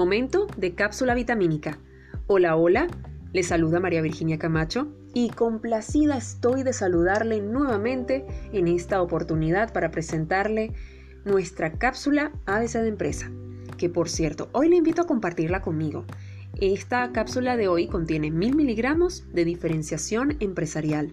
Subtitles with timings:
[0.00, 1.76] Momento de cápsula vitamínica.
[2.26, 2.86] Hola, hola,
[3.34, 8.24] le saluda María Virginia Camacho y complacida estoy de saludarle nuevamente
[8.54, 10.72] en esta oportunidad para presentarle
[11.26, 13.30] nuestra cápsula ABC de empresa,
[13.76, 16.06] que por cierto, hoy le invito a compartirla conmigo.
[16.58, 21.12] Esta cápsula de hoy contiene mil miligramos de diferenciación empresarial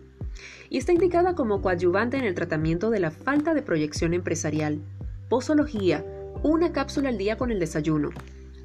[0.69, 4.79] y está indicada como coadyuvante en el tratamiento de la falta de proyección empresarial.
[5.27, 6.05] Posología,
[6.41, 8.11] una cápsula al día con el desayuno.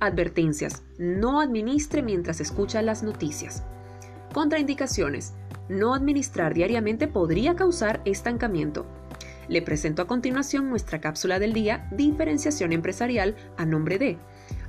[0.02, 3.62] Advertencias, no administre mientras escucha las noticias.
[4.34, 5.32] Contraindicaciones,
[5.68, 8.84] no administrar diariamente podría causar estancamiento.
[9.46, 14.18] Le presento a continuación nuestra cápsula del día Diferenciación empresarial a nombre de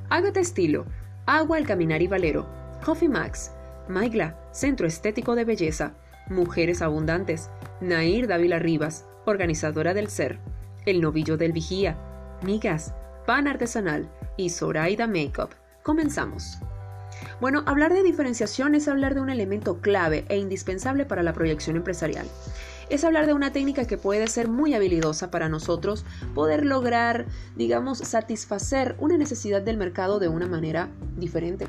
[0.09, 0.85] Ágata Estilo,
[1.25, 2.47] Agua al Caminar y Valero,
[2.85, 3.52] Coffee Max,
[3.89, 5.95] Maigla, Centro Estético de Belleza,
[6.29, 7.49] Mujeres Abundantes,
[7.81, 10.38] Nair Dávila Rivas, organizadora del SER,
[10.85, 11.97] El Novillo del Vigía,
[12.43, 12.93] Migas,
[13.25, 15.52] Pan Artesanal y Zoraida Makeup.
[15.81, 16.57] Comenzamos.
[17.39, 21.77] Bueno, hablar de diferenciación es hablar de un elemento clave e indispensable para la proyección
[21.77, 22.27] empresarial.
[22.89, 26.03] Es hablar de una técnica que puede ser muy habilidosa para nosotros
[26.35, 31.67] poder lograr, digamos, satisfacer una necesidad del mercado de una manera diferente.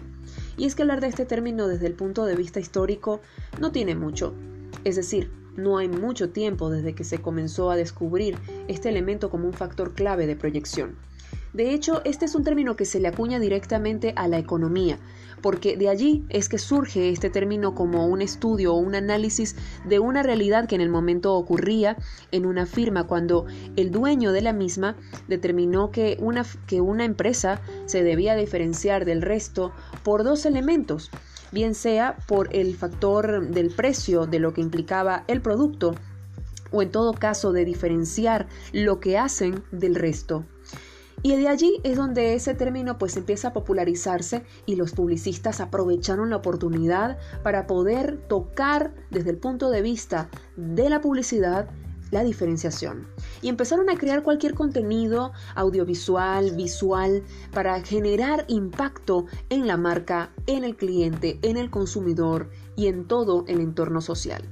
[0.57, 3.21] Y es que hablar de este término desde el punto de vista histórico
[3.61, 4.35] no tiene mucho.
[4.83, 9.47] Es decir, no hay mucho tiempo desde que se comenzó a descubrir este elemento como
[9.47, 10.97] un factor clave de proyección.
[11.55, 14.99] De hecho, este es un término que se le acuña directamente a la economía,
[15.41, 20.01] porque de allí es que surge este término como un estudio o un análisis de
[20.01, 21.97] una realidad que en el momento ocurría
[22.33, 23.47] en una firma cuando
[23.77, 24.97] el dueño de la misma
[25.29, 29.71] determinó que una, que una empresa se debía diferenciar del resto
[30.03, 31.13] por dos elementos,
[31.53, 35.95] bien sea por el factor del precio de lo que implicaba el producto
[36.73, 40.45] o en todo caso de diferenciar lo que hacen del resto.
[41.25, 46.29] Y de allí es donde ese término pues empieza a popularizarse y los publicistas aprovecharon
[46.29, 51.71] la oportunidad para poder tocar desde el punto de vista de la publicidad
[52.11, 53.09] la diferenciación.
[53.41, 57.23] Y empezaron a crear cualquier contenido audiovisual, visual,
[57.55, 63.47] para generar impacto en la marca, en el cliente, en el consumidor y en todo
[63.49, 64.47] el entorno social.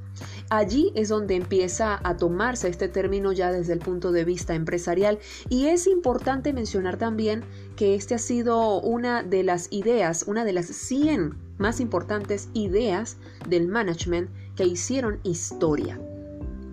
[0.54, 5.18] Allí es donde empieza a tomarse este término ya desde el punto de vista empresarial
[5.48, 7.42] y es importante mencionar también
[7.74, 13.16] que este ha sido una de las ideas, una de las 100 más importantes ideas
[13.48, 15.98] del management que hicieron historia.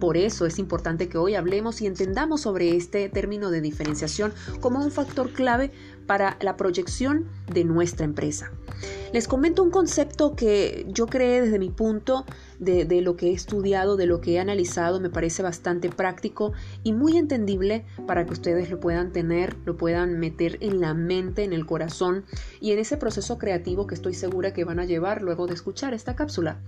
[0.02, 4.84] Por eso es importante que hoy hablemos y entendamos sobre este término de diferenciación como
[4.84, 5.72] un factor clave
[6.09, 8.52] para la proyección de nuestra empresa.
[9.14, 12.25] Les comento un concepto que yo creé desde mi punto
[12.58, 16.53] de, de, lo que he estudiado, de lo que he analizado, me parece bastante práctico
[16.84, 21.44] y muy entendible para que ustedes lo puedan tener, lo puedan meter en la mente,
[21.44, 22.25] en el corazón
[22.59, 25.94] y en ese proceso creativo que estoy segura que van a llevar luego de escuchar
[25.94, 26.59] esta cápsula.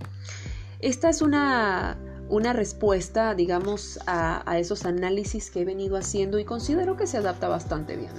[0.78, 1.98] Esta es una
[2.28, 7.46] una respuesta, digamos, a, esos análisis que he venido haciendo y considero que se adapta
[7.48, 8.12] bastante bien.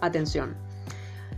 [0.00, 0.56] Atención.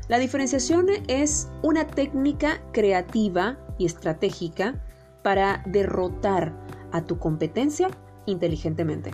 [0.08, 4.74] La diferenciación es una técnica creativa y estratégica
[5.22, 6.52] para derrotar
[6.92, 7.88] a tu competencia
[8.26, 9.12] inteligentemente.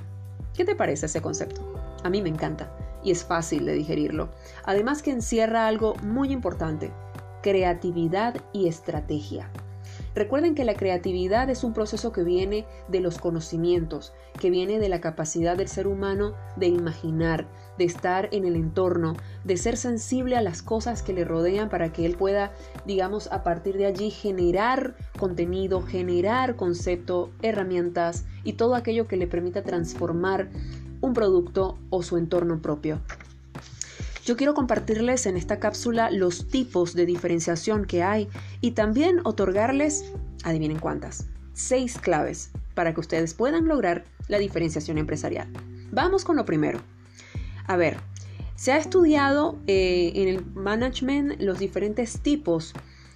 [0.54, 1.60] ¿Qué te parece ese concepto?
[2.02, 2.72] A mí me encanta
[3.04, 4.30] y es fácil de digerirlo.
[4.64, 6.92] Además que encierra algo muy importante,
[7.42, 9.50] creatividad y estrategia.
[10.16, 14.88] Recuerden que la creatividad es un proceso que viene de los conocimientos, que viene de
[14.88, 17.46] la capacidad del ser humano de imaginar,
[17.76, 19.12] de estar en el entorno,
[19.44, 22.52] de ser sensible a las cosas que le rodean para que él pueda,
[22.86, 29.26] digamos, a partir de allí generar contenido, generar concepto, herramientas y todo aquello que le
[29.26, 30.48] permita transformar
[31.02, 33.02] un producto o su entorno propio.
[34.26, 38.28] Yo quiero compartirles en esta cápsula los tipos de diferenciación que hay
[38.60, 40.04] y también otorgarles,
[40.42, 45.46] adivinen cuántas, seis claves para que ustedes puedan lograr la diferenciación empresarial.
[45.92, 46.80] Vamos con lo primero.
[47.68, 47.98] A ver,
[48.56, 52.74] se ha estudiado eh, en el management los diferentes tipos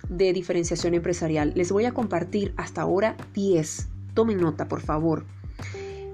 [0.09, 1.53] de diferenciación empresarial.
[1.57, 3.89] Les voy a compartir hasta ahora 10.
[4.15, 5.25] Tomen nota, por favor.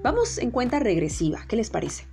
[0.01, 1.45] Vamos en cuenta regresiva.
[1.47, 2.07] ¿Qué les parece?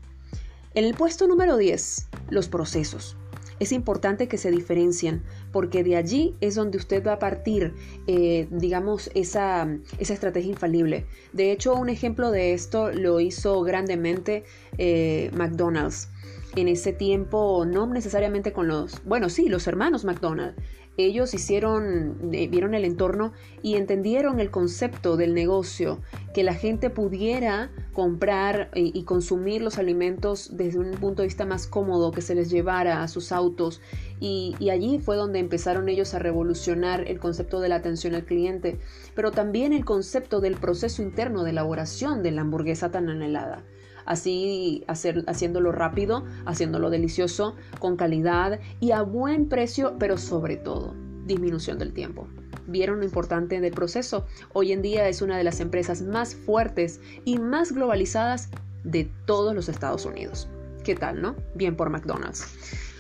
[0.75, 3.17] En el puesto número 10, los procesos.
[3.61, 5.23] Es importante que se diferencien
[5.53, 7.73] porque de allí es donde usted va a partir,
[8.07, 11.07] eh, digamos, esa, esa, estrategia infalible.
[11.33, 14.45] De hecho, un ejemplo de esto lo hizo grandemente
[14.77, 16.11] eh, McDonald's.
[16.57, 20.61] En ese tiempo, no necesariamente con los, bueno, sí, los hermanos McDonald's.
[20.97, 23.33] Ellos hicieron, eh, vieron el entorno
[23.63, 26.01] y entendieron el concepto del negocio,
[26.33, 31.67] que la gente pudiera comprar y, consumir los alimentos desde un punto de vista más
[31.67, 33.81] cómodo, que se les llevara a sus autos.
[34.21, 38.79] Y allí fue donde empezaron ellos a revolucionar el concepto de la atención al cliente,
[39.15, 43.65] pero también el concepto del proceso interno de elaboración de la hamburguesa tan anhelada
[44.07, 50.95] así hacer, haciéndolo rápido, haciéndolo delicioso, con calidad y a buen precio, pero sobre todo
[51.27, 52.29] disminución del tiempo.
[52.67, 54.27] ¿Vieron lo importante del proceso?
[54.53, 58.49] Hoy en día es una de las empresas más fuertes y más globalizadas
[58.85, 60.49] de todos los Estados Unidos.
[60.83, 61.35] ¿Qué tal, no?
[61.55, 62.47] Bien por McDonald's.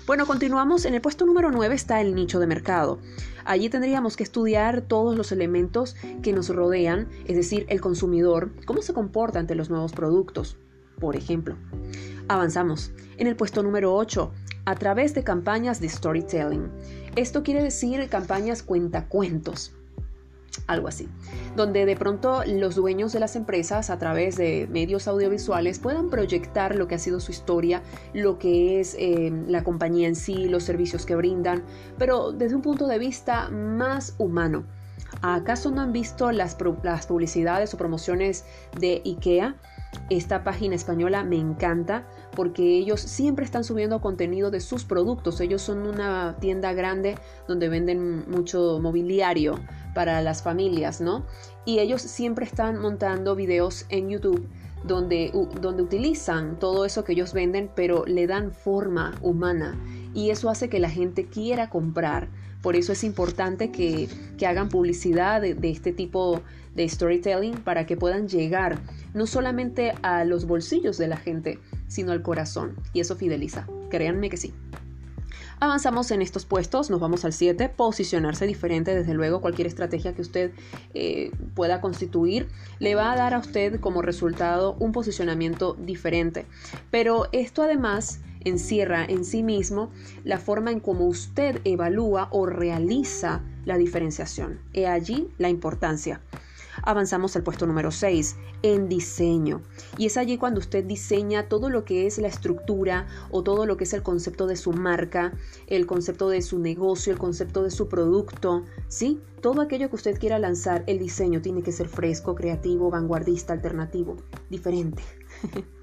[0.06, 0.84] Bueno, continuamos.
[0.84, 2.98] En el puesto número 9 está el nicho de mercado.
[3.46, 8.82] Allí tendríamos que estudiar todos los elementos que nos rodean, es decir, el consumidor, cómo
[8.82, 10.58] se comporta ante los nuevos productos,
[10.98, 11.56] por ejemplo.
[12.28, 12.92] Avanzamos.
[13.16, 14.32] En el puesto número 8,
[14.64, 16.70] a través de campañas de storytelling.
[17.16, 19.72] Esto quiere decir campañas cuentacuentos,
[20.66, 21.08] algo así,
[21.56, 26.76] donde de pronto los dueños de las empresas a través de medios audiovisuales puedan proyectar
[26.76, 27.82] lo que ha sido su historia,
[28.12, 31.62] lo que es eh, la compañía en sí, los servicios que brindan,
[31.98, 34.64] pero desde un punto de vista más humano.
[35.22, 38.44] ¿Acaso no han visto las, las publicidades o promociones
[38.78, 39.56] de IKEA?
[40.10, 45.40] Esta página española me encanta porque ellos siempre están subiendo contenido de sus productos.
[45.40, 47.16] Ellos son una tienda grande
[47.48, 49.58] donde venden mucho mobiliario
[49.94, 51.24] para las familias, ¿no?
[51.64, 54.46] Y ellos siempre están montando videos en YouTube
[54.84, 59.80] donde, donde utilizan todo eso que ellos venden, pero le dan forma humana.
[60.12, 62.28] Y eso hace que la gente quiera comprar.
[62.64, 64.08] Por eso es importante que,
[64.46, 66.42] hagan publicidad de, de este tipo
[66.74, 68.78] de storytelling para que puedan llegar
[69.12, 71.58] no solamente a los bolsillos de la gente,
[71.88, 72.74] sino al corazón.
[72.94, 73.66] Y eso fideliza.
[73.90, 74.54] Créanme que sí.
[75.60, 80.22] Avanzamos en estos puestos, nos vamos al 7, posicionarse diferente, desde luego cualquier estrategia que
[80.22, 80.52] usted
[80.94, 82.48] eh, pueda constituir
[82.80, 86.46] le va a dar a usted como resultado un posicionamiento diferente.
[86.90, 89.90] Pero esto además encierra en sí mismo
[90.24, 94.60] la forma en cómo usted evalúa o realiza la diferenciación.
[94.72, 96.20] He allí la importancia.
[96.82, 99.62] Avanzamos al puesto número 6, en diseño.
[99.96, 103.76] Y es allí cuando usted diseña todo lo que es la estructura o todo lo
[103.76, 105.32] que es el concepto de su marca,
[105.66, 109.20] el concepto de su negocio, el concepto de su producto, ¿sí?
[109.40, 114.16] Todo aquello que usted quiera lanzar, el diseño tiene que ser fresco, creativo, vanguardista, alternativo,
[114.50, 115.02] diferente.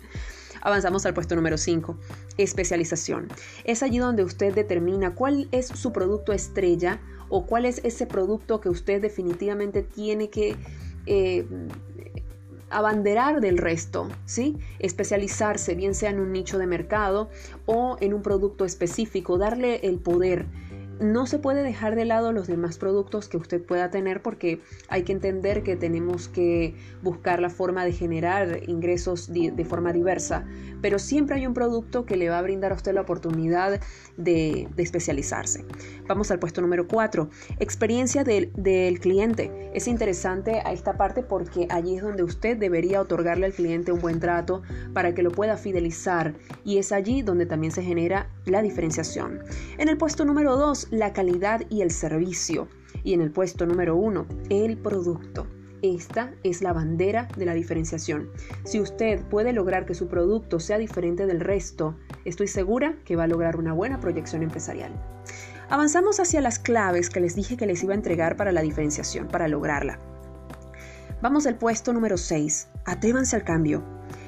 [0.62, 1.98] Avanzamos al puesto número 5,
[2.38, 3.28] especialización.
[3.63, 7.00] Es allí donde usted determina cuál es su producto estrella
[7.30, 10.56] o cuál es ese producto que usted definitivamente tiene que
[11.06, 11.46] eh,
[12.69, 14.58] abanderar del resto, ¿sí?
[14.80, 17.30] Especializarse, bien sea en un nicho de mercado
[17.66, 20.46] o en un producto específico, darle el poder
[21.01, 25.01] no se puede dejar de lado los demás productos que usted pueda tener porque hay
[25.01, 30.45] que entender que tenemos que buscar la forma de generar ingresos de, forma diversa,
[30.81, 33.80] pero siempre hay un producto que le va a brindar a usted la oportunidad
[34.18, 35.65] de, especializarse.
[36.07, 39.71] Vamos al puesto número 4, experiencia del, del cliente.
[39.74, 44.01] Es interesante a esta parte porque allí es donde usted debería otorgarle al cliente un
[44.01, 44.62] buen trato
[44.94, 49.40] para que lo pueda fidelizar y es allí donde también se genera la diferenciación.
[49.78, 52.68] En el puesto número 2, la calidad y el servicio.
[53.04, 55.48] Y en el puesto número uno, el producto.
[55.82, 58.30] Esta es la bandera de la diferenciación.
[58.66, 63.24] Si usted puede lograr que su producto sea diferente del resto, estoy segura que va
[63.24, 64.92] a lograr una buena proyección empresarial.
[65.69, 69.28] Avanzamos hacia las claves que les dije que les iba a entregar para la diferenciación,
[69.28, 70.00] para lograrla.
[71.21, 72.68] Vamos al puesto número 6.
[72.86, 73.83] Atrévanse al cambio.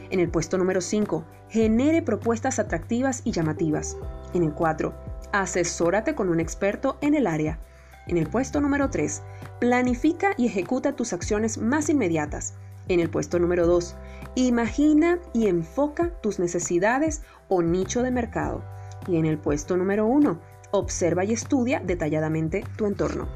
[0.10, 3.96] En el puesto número 5, genere propuestas atractivas y llamativas.
[4.34, 4.92] En el 4,
[5.34, 7.60] asesórate con un experto en el área.
[8.08, 9.22] En el puesto número 3,
[9.60, 12.56] planifica y ejecuta tus acciones más inmediatas.
[12.88, 13.96] En el puesto número 2,
[14.34, 18.64] imagina y enfoca tus necesidades o nicho de mercado.
[19.08, 20.40] Y en el puesto número 1,
[20.72, 23.28] observa y estudia detalladamente tu entorno.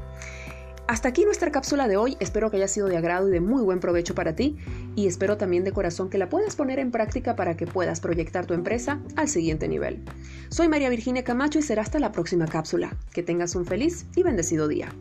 [0.88, 3.62] Hasta aquí nuestra cápsula de hoy, espero que haya sido de agrado y de muy
[3.62, 4.56] buen provecho para ti
[4.98, 8.46] y espero también de corazón que la puedas poner en práctica para que puedas proyectar
[8.46, 10.02] tu empresa al siguiente nivel.
[10.48, 12.96] Soy María Virginia Camacho y será hasta la próxima cápsula.
[13.12, 14.92] Que tengas un feliz y bendecido día.